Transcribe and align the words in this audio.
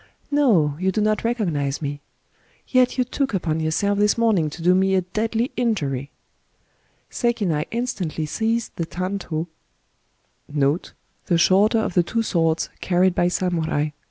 "No, 0.31 0.77
you 0.79 0.91
do 0.91 0.99
not 0.99 1.23
recognize 1.23 1.79
me! 1.79 2.01
Yet 2.67 2.97
you 2.97 3.03
took 3.03 3.35
upon 3.35 3.59
yourself 3.59 3.99
this 3.99 4.17
morning 4.17 4.49
to 4.49 4.63
do 4.63 4.73
me 4.73 4.95
a 4.95 5.01
deadly 5.01 5.51
injury!..." 5.55 6.09
Sekinai 7.11 7.65
instantly 7.69 8.25
seized 8.25 8.75
the 8.77 8.85
ianfo^ 8.87 9.13
at 9.13 9.21
his 10.55 10.59
girdle, 10.59 10.73
^ 10.73 10.91
The 11.27 11.37
shorter 11.37 11.77
of 11.77 11.93
the 11.93 12.01
two 12.01 12.21
twonk 12.21 12.69
carried 12.79 13.13
by 13.13 13.27
nmuni. 13.27 13.93